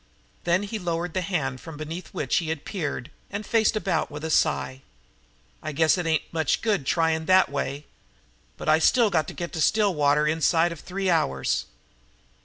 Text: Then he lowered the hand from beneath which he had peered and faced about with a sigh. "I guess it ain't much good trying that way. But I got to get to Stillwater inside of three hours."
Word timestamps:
Then 0.45 0.63
he 0.63 0.79
lowered 0.79 1.13
the 1.13 1.21
hand 1.21 1.61
from 1.61 1.77
beneath 1.77 2.07
which 2.07 2.37
he 2.37 2.49
had 2.49 2.65
peered 2.65 3.11
and 3.29 3.45
faced 3.45 3.75
about 3.75 4.09
with 4.09 4.23
a 4.25 4.31
sigh. 4.31 4.81
"I 5.61 5.73
guess 5.73 5.95
it 5.95 6.07
ain't 6.07 6.23
much 6.31 6.63
good 6.63 6.87
trying 6.87 7.25
that 7.27 7.49
way. 7.51 7.85
But 8.57 8.67
I 8.67 8.79
got 9.11 9.27
to 9.27 9.33
get 9.35 9.53
to 9.53 9.61
Stillwater 9.61 10.25
inside 10.25 10.71
of 10.71 10.79
three 10.79 11.11
hours." 11.11 11.67